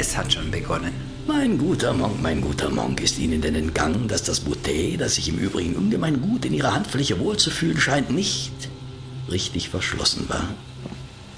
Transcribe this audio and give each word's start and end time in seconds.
es 0.00 0.16
hat 0.16 0.32
schon 0.32 0.50
begonnen. 0.50 0.92
Mein 1.26 1.58
guter 1.58 1.92
Monk, 1.92 2.20
mein 2.22 2.40
guter 2.40 2.70
Monk, 2.70 3.00
ist 3.00 3.18
Ihnen 3.18 3.42
denn 3.42 3.54
entgangen, 3.54 4.08
dass 4.08 4.22
das 4.22 4.40
Bouteille, 4.40 4.96
das 4.96 5.16
sich 5.16 5.28
im 5.28 5.38
Übrigen 5.38 5.76
ungemein 5.76 6.20
gut 6.20 6.46
in 6.46 6.54
Ihrer 6.54 6.74
Handfläche 6.74 7.20
wohlzufühlen 7.20 7.78
scheint, 7.78 8.10
nicht 8.10 8.52
richtig 9.30 9.68
verschlossen 9.68 10.28
war? 10.28 10.48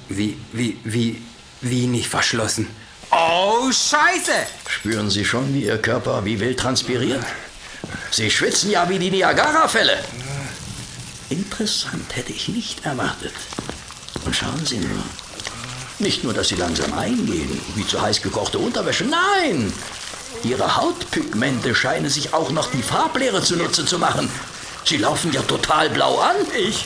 Wie, 0.09 0.37
wie, 0.53 0.77
wie, 0.85 1.21
wie 1.61 1.87
nicht 1.89 2.09
verschlossen? 2.09 2.69
Oh, 3.11 3.71
Scheiße! 3.71 4.47
Spüren 4.69 5.11
Sie 5.11 5.25
schon, 5.25 5.53
wie 5.53 5.65
Ihr 5.65 5.79
Körper 5.79 6.25
wie 6.25 6.39
wild 6.41 6.59
transpiriert? 6.59 7.25
Sie 8.11 8.31
schwitzen 8.31 8.71
ja 8.71 8.89
wie 8.89 8.99
die 8.99 9.11
Niagara-Fälle. 9.11 9.99
Interessant 11.29 12.15
hätte 12.15 12.33
ich 12.33 12.49
nicht 12.49 12.87
erwartet. 12.87 13.35
Und 14.25 14.37
schauen 14.37 14.65
Sie 14.65 14.79
nur. 14.79 15.03
Nicht 16.03 16.25
nur, 16.25 16.35
dass 16.35 16.49
Sie 16.49 16.57
langsam 16.57 16.93
eingehen, 16.99 17.61
wie 17.77 17.87
zu 17.87 18.03
heiß 18.03 18.23
gekochte 18.23 18.59
Unterwäsche, 18.59 19.05
nein! 19.05 19.73
Ihre 20.43 20.77
Hautpigmente 20.77 21.77
scheinen 21.77 22.11
sich 22.11 22.35
auch 22.35 22.51
noch 22.51 22.69
die 22.73 22.83
Farblehre 22.83 23.41
zunutze 23.41 23.87
zu 23.87 24.01
machen. 24.01 24.29
Sie 24.85 24.97
laufen 24.97 25.33
ja 25.33 25.43
total 25.43 25.91
blau 25.91 26.19
an. 26.19 26.35
Ich, 26.59 26.85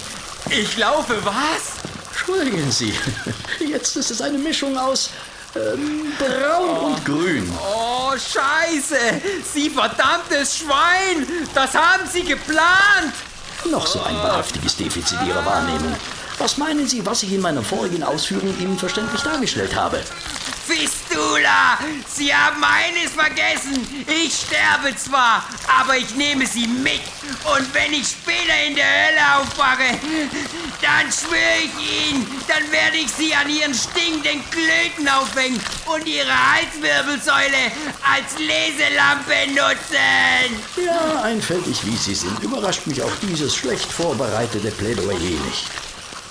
ich 0.51 0.77
laufe 0.77 1.17
was? 1.25 1.81
Entschuldigen 2.11 2.71
Sie, 2.71 2.93
jetzt 3.67 3.97
ist 3.97 4.11
es 4.11 4.21
eine 4.21 4.37
Mischung 4.37 4.77
aus 4.77 5.09
ähm, 5.55 6.13
braun 6.19 6.77
oh. 6.79 6.87
und 6.89 7.05
grün. 7.07 7.51
Oh, 7.59 8.13
scheiße! 8.13 8.99
Sie 9.51 9.71
verdammtes 9.71 10.59
Schwein! 10.59 11.27
Das 11.55 11.75
haben 11.75 12.07
Sie 12.13 12.23
geplant! 12.23 13.15
Noch 13.71 13.87
so 13.87 14.03
ein 14.03 14.17
wahrhaftiges 14.17 14.77
Defizit 14.77 15.19
Ihrer 15.27 15.47
Wahrnehmung. 15.47 15.97
Was 16.39 16.59
meinen 16.59 16.87
Sie, 16.87 17.05
was 17.05 17.23
ich 17.23 17.33
in 17.33 17.41
meiner 17.41 17.63
vorigen 17.63 18.03
Ausführung 18.03 18.55
Ihnen 18.61 18.79
verständlich 18.79 19.23
dargestellt 19.23 19.75
habe? 19.75 20.03
Fistula! 20.67 21.79
Sie 22.07 22.35
haben 22.35 22.63
eines 22.63 23.13
vergessen. 23.13 24.05
Ich 24.07 24.45
sterbe 24.47 24.95
zwar, 24.97 25.45
aber 25.81 25.97
ich 25.97 26.15
nehme 26.15 26.47
Sie 26.47 26.67
mit. 26.67 27.01
Und 27.45 27.73
wenn 27.73 27.95
ich 27.95 28.09
später 28.09 28.67
in 28.67 28.75
der 28.75 28.85
Hölle 28.85 29.41
aufwache, 29.41 29.99
dann 30.83 31.11
schwöre 31.11 31.63
ich 31.65 32.11
Ihnen, 32.11 32.27
dann 32.49 32.71
werde 32.71 32.99
ich 32.99 33.11
Sie 33.13 33.35
an 33.35 33.49
Ihren 33.49 33.73
stinkenden 33.73 34.45
Klöten 34.51 35.09
aufhängen 35.09 35.61
und 35.87 36.07
Ihre 36.07 36.29
Halswirbelsäule 36.53 37.73
als 38.03 38.37
Leselampe 38.39 39.55
nutzen. 39.55 40.85
Ja, 40.85 41.23
einfältig 41.23 41.87
wie 41.87 41.97
Sie 41.97 42.15
sind, 42.15 42.39
überrascht 42.43 42.87
mich 42.87 43.03
auch 43.03 43.17
dieses 43.23 43.55
schlecht 43.55 43.91
vorbereitete 43.91 44.71
Plädoyer 44.73 45.19
nicht. 45.19 45.71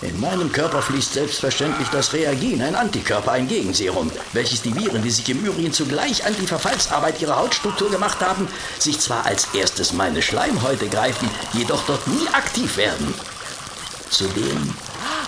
In 0.02 0.20
meinem 0.20 0.52
Körper 0.52 0.82
fließt 0.82 1.14
selbstverständlich 1.14 1.88
das 1.88 2.12
Reagin, 2.12 2.62
ein 2.62 2.76
Antikörper, 2.76 3.32
ein 3.32 3.48
Gegenserum, 3.48 4.12
welches 4.34 4.62
die 4.62 4.76
Viren, 4.76 5.02
die 5.02 5.10
sich 5.10 5.30
im 5.30 5.44
Übrigen 5.46 5.72
zugleich 5.72 6.26
an 6.26 6.36
die 6.40 6.48
Verfallsarbeit 6.48 7.22
ihrer 7.22 7.38
Hautstruktur 7.38 7.90
gemacht 7.90 8.20
haben, 8.20 8.48
sich 8.78 9.00
zwar 9.00 9.26
als 9.26 9.48
erstes 9.54 9.94
meine 9.94 10.22
Schleimhäute 10.22 10.90
greifen, 10.90 11.30
jedoch 11.54 11.84
dort 11.86 12.06
nie 12.08 12.28
aktiv 12.34 12.76
werden. 12.76 13.14
Zudem 14.10 14.74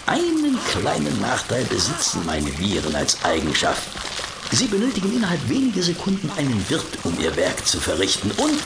einen 0.06 0.60
kleinen 0.72 1.22
Nachteil 1.22 1.64
besitzen 1.66 2.26
meine 2.26 2.58
Viren 2.60 2.96
als 2.96 3.24
Eigenschaft. 3.24 3.88
Sie 4.52 4.68
benötigen 4.68 5.16
innerhalb 5.16 5.48
weniger 5.50 5.82
Sekunden 5.82 6.30
einen 6.38 6.70
Wirt, 6.70 6.86
um 7.04 7.18
ihr 7.20 7.36
Werk 7.38 7.66
zu 7.66 7.80
verrichten 7.80 8.32
und 8.38 8.64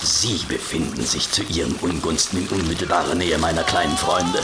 Sie 0.00 0.40
befinden 0.48 1.04
sich 1.04 1.30
zu 1.30 1.42
Ihren 1.42 1.74
Ungunsten 1.76 2.38
in 2.38 2.48
unmittelbarer 2.48 3.16
Nähe 3.16 3.36
meiner 3.36 3.64
kleinen 3.64 3.96
Freunde. 3.96 4.40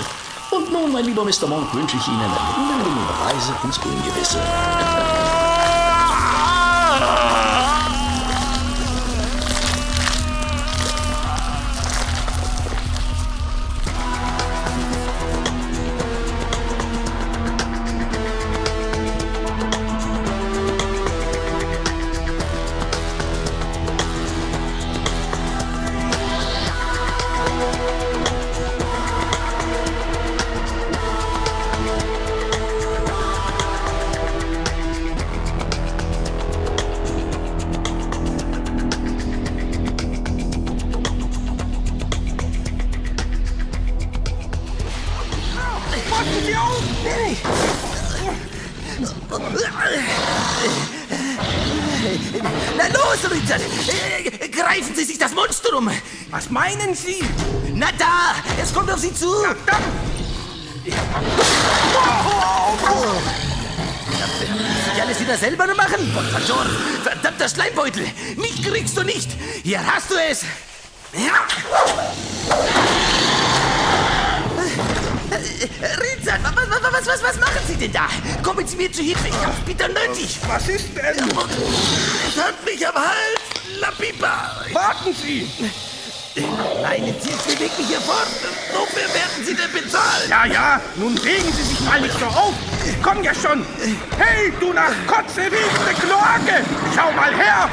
Und 0.55 0.70
nun, 0.70 0.92
mein 0.92 1.05
lieber 1.05 1.24
Mr. 1.24 1.48
Monk, 1.48 1.74
wünsche 1.74 1.97
ich 1.97 2.06
Ihnen 2.06 2.20
eine 2.20 2.64
unangenehme 2.64 3.20
Reise 3.24 3.52
ins 3.64 3.78
Ungewisse. 3.78 4.38
Na 52.77 52.86
los, 52.88 53.30
Richard! 53.30 53.60
Greifen 54.52 54.94
Sie 54.94 55.05
sich 55.05 55.18
das 55.18 55.34
Monstrum! 55.34 55.90
Was 56.30 56.50
meinen 56.50 56.94
Sie? 56.94 57.22
Na 57.72 57.88
da! 57.98 58.34
Es 58.62 58.72
kommt 58.72 58.90
auf 58.90 58.98
Sie 58.98 59.12
zu! 59.12 59.28
Na 59.42 59.54
dann! 59.66 59.83
Ich 64.94 65.02
alles 65.02 65.20
wieder 65.20 65.36
selber 65.36 65.66
machen? 65.74 66.12
Verdammter 67.02 67.48
Schleimbeutel! 67.48 68.06
Mich 68.36 68.62
kriegst 68.62 68.96
du 68.96 69.02
nicht! 69.02 69.30
Hier 69.62 69.80
hast 69.84 70.10
du 70.10 70.14
es! 70.30 70.42
Ja. 71.12 71.46
Rizan, 75.44 76.40
was, 76.42 76.82
was, 76.92 77.06
was, 77.06 77.22
was 77.22 77.40
machen 77.40 77.60
Sie 77.66 77.77
denn 77.77 77.92
da? 77.92 78.08
Kommen 78.42 78.66
Sie 78.66 78.77
mir 78.77 78.90
zu 78.90 79.02
Hilfe, 79.02 79.28
ich 79.28 79.46
hab's 79.46 79.60
bitter 79.66 79.88
nötig. 79.88 80.38
Was 80.48 80.68
ist 80.68 80.96
denn? 80.96 81.28
Es 82.28 82.42
hat 82.42 82.64
mich 82.64 82.86
am 82.86 82.94
Hals, 82.94 83.80
La 83.80 83.90
Pipa. 83.90 84.64
Warten 84.72 85.14
Sie! 85.14 85.48
Meinen 86.83 87.14
Sie, 87.20 87.30
es 87.30 87.42
bewegt 87.42 87.78
mich 87.78 87.86
hier 87.86 88.00
fort? 88.00 88.27
Wofür 88.72 89.02
werden 89.14 89.44
Sie 89.44 89.54
denn 89.54 89.70
bezahlt? 89.70 90.28
Ja, 90.28 90.44
ja, 90.46 90.80
nun 90.96 91.16
regen 91.18 91.52
Sie 91.52 91.62
sich 91.62 91.80
mal 91.80 92.00
nicht 92.00 92.18
so 92.18 92.27
auf. 92.27 92.54
Ich 92.84 93.00
komm 93.02 93.22
ja 93.22 93.33
schon. 93.34 93.64
Hey, 94.18 94.52
du 94.58 94.72
nach 94.72 94.92
Kotze 95.06 95.42
riechende 95.42 95.94
Kloake! 96.00 96.64
Schau 96.94 97.12
mal 97.12 97.33
her! 97.34 97.70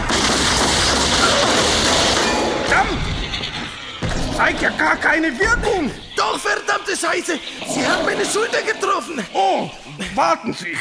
Zeigt 4.41 4.63
ja 4.63 4.71
gar 4.71 4.95
keine 4.95 5.27
Wirkung. 5.37 5.91
Doch, 6.17 6.39
verdammte 6.39 6.97
Scheiße! 6.97 7.39
Sie 7.71 7.87
haben 7.87 8.03
meine 8.03 8.25
Schulter 8.25 8.63
getroffen! 8.63 9.23
Oh, 9.33 9.69
warten 10.15 10.51
Sie! 10.51 10.75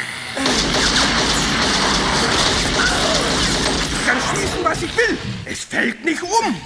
Ich 3.91 4.07
kann 4.07 4.17
schießen, 4.17 4.63
was 4.63 4.81
ich 4.81 4.97
will. 4.97 5.15
Es 5.45 5.59
fällt 5.59 6.03
nicht 6.03 6.23
um. 6.23 6.59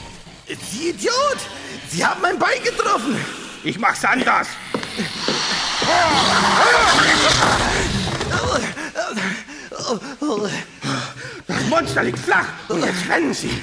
Sie 0.47 0.91
Idiot! 0.91 1.37
Sie 1.89 2.05
haben 2.05 2.21
mein 2.21 2.39
Bein 2.39 2.63
getroffen! 2.63 3.17
Ich 3.65 3.77
mach's 3.77 4.05
anders. 4.05 4.47
Das 11.45 11.61
Monster 11.67 12.03
liegt 12.03 12.19
flach 12.19 12.47
und 12.69 12.85
jetzt 12.85 13.09
rennen 13.09 13.33
Sie. 13.33 13.61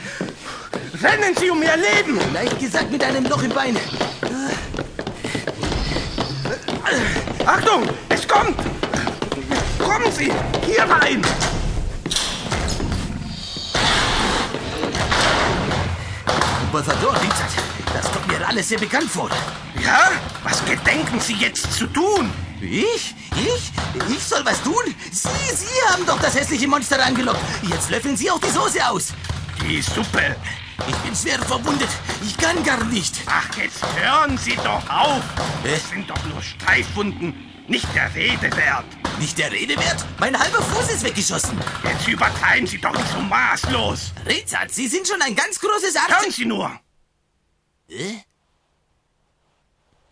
Rennen 1.02 1.34
Sie 1.36 1.50
um 1.50 1.60
Ihr 1.60 1.76
Leben! 1.76 2.20
Leicht 2.32 2.60
gesagt 2.60 2.92
mit 2.92 3.02
einem 3.02 3.24
Loch 3.24 3.42
im 3.42 3.50
Bein. 3.50 3.76
Achtung, 7.44 7.88
es 8.08 8.28
kommt! 8.28 8.56
Kommen 9.80 10.12
Sie, 10.12 10.32
hier 10.64 10.84
rein! 10.84 11.20
Botador, 16.70 17.14
Richard, 17.14 17.50
das 17.92 18.12
kommt 18.12 18.28
mir 18.28 18.46
alles 18.46 18.68
sehr 18.68 18.78
bekannt 18.78 19.10
vor. 19.10 19.28
Ja? 19.84 20.12
Was 20.44 20.64
gedenken 20.64 21.18
Sie 21.20 21.34
jetzt 21.34 21.72
zu 21.72 21.88
tun? 21.88 22.30
Ich? 22.60 23.14
Ich? 23.34 23.72
Ich 24.08 24.22
soll 24.22 24.44
was 24.44 24.62
tun? 24.62 24.94
Sie, 25.10 25.28
Sie 25.52 25.90
haben 25.90 26.06
doch 26.06 26.20
das 26.20 26.36
hässliche 26.36 26.68
Monster 26.68 27.04
angelockt. 27.04 27.40
Jetzt 27.62 27.90
löffeln 27.90 28.16
Sie 28.16 28.30
auch 28.30 28.38
die 28.38 28.50
Soße 28.50 28.88
aus. 28.88 29.08
Die 29.60 29.82
Suppe. 29.82 30.36
Ich 30.88 30.96
bin 30.96 31.14
schwer 31.14 31.38
verwundet. 31.40 31.88
Ich 32.22 32.36
kann 32.36 32.62
gar 32.64 32.82
nicht. 32.84 33.14
Ach, 33.26 33.48
jetzt 33.56 33.82
hören 33.96 34.36
Sie 34.36 34.56
doch 34.56 34.88
auf. 34.90 35.22
Das 35.62 35.88
sind 35.90 36.10
doch 36.10 36.24
nur 36.24 36.42
Streifwunden. 36.42 37.34
Nicht 37.68 37.86
der 37.94 38.12
Rede 38.14 38.54
wert. 38.56 38.84
Nicht 39.18 39.38
der 39.38 39.52
Rede 39.52 39.76
wert? 39.76 40.04
Mein 40.18 40.38
halber 40.38 40.60
Fuß 40.60 40.90
ist 40.90 41.04
weggeschossen. 41.04 41.58
Jetzt 41.84 42.08
übertreiben 42.08 42.66
Sie 42.66 42.78
doch 42.78 42.92
nicht 42.92 43.10
so 43.12 43.20
maßlos. 43.20 44.12
Richard, 44.26 44.72
Sie 44.72 44.88
sind 44.88 45.06
schon 45.06 45.22
ein 45.22 45.36
ganz 45.36 45.60
großes 45.60 45.94
Hören 45.94 46.12
Arzt. 46.12 46.32
Sie 46.32 46.44
nur. 46.44 46.80
Äh? 47.88 48.18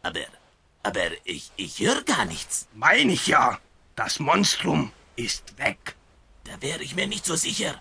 Aber, 0.02 0.20
aber 0.82 1.00
ich, 1.25 1.50
ich 1.56 1.81
höre 1.81 2.02
gar 2.02 2.25
nichts. 2.26 2.69
Meine 2.75 3.12
ich 3.12 3.26
ja. 3.26 3.58
Das 3.96 4.20
Monstrum 4.20 4.93
ist 5.16 5.58
weg. 5.58 5.96
Da 6.44 6.62
wäre 6.62 6.82
ich 6.82 6.94
mir 6.94 7.06
nicht 7.06 7.26
so 7.26 7.34
sicher. 7.34 7.81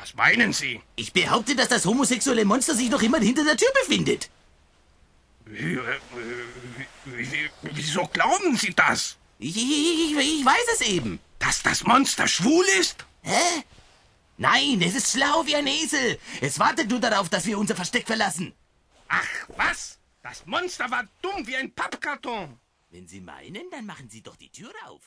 Was 0.00 0.14
meinen 0.14 0.54
Sie? 0.54 0.80
Ich 0.96 1.12
behaupte, 1.12 1.54
dass 1.54 1.68
das 1.68 1.84
homosexuelle 1.84 2.46
Monster 2.46 2.74
sich 2.74 2.88
noch 2.88 3.02
immer 3.02 3.18
hinter 3.18 3.44
der 3.44 3.58
Tür 3.58 3.68
befindet. 3.82 4.30
Äh, 5.46 5.76
wie, 7.04 7.30
wie, 7.30 7.50
wieso 7.62 8.06
glauben 8.06 8.56
Sie 8.56 8.72
das? 8.72 9.18
Ich, 9.38 9.54
ich, 9.54 10.16
ich 10.16 10.44
weiß 10.44 10.66
es 10.74 10.80
eben. 10.80 11.20
Dass 11.38 11.62
das 11.62 11.84
Monster 11.84 12.26
schwul 12.26 12.64
ist? 12.80 13.04
Hä? 13.20 13.62
Nein, 14.38 14.80
es 14.80 14.94
ist 14.94 15.12
schlau 15.12 15.44
wie 15.44 15.56
ein 15.56 15.66
Esel. 15.66 16.18
Es 16.40 16.58
wartet 16.58 16.88
nur 16.88 17.00
darauf, 17.00 17.28
dass 17.28 17.44
wir 17.44 17.58
unser 17.58 17.76
Versteck 17.76 18.06
verlassen. 18.06 18.54
Ach, 19.08 19.28
was? 19.48 19.98
Das 20.22 20.46
Monster 20.46 20.90
war 20.90 21.04
dumm 21.20 21.46
wie 21.46 21.56
ein 21.56 21.74
Pappkarton. 21.74 22.58
Wenn 22.90 23.06
Sie 23.06 23.20
meinen, 23.20 23.68
dann 23.70 23.84
machen 23.84 24.08
Sie 24.08 24.22
doch 24.22 24.36
die 24.36 24.50
Tür 24.50 24.72
auf. 24.86 25.02